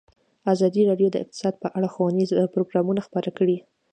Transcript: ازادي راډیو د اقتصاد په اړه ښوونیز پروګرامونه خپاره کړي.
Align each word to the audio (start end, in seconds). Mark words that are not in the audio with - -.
ازادي 0.53 0.81
راډیو 0.89 1.09
د 1.11 1.15
اقتصاد 1.23 1.53
په 1.63 1.67
اړه 1.77 1.87
ښوونیز 1.93 2.29
پروګرامونه 2.53 3.01
خپاره 3.07 3.29
کړي. 3.37 3.57